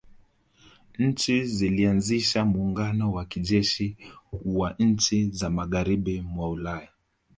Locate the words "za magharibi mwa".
5.29-6.49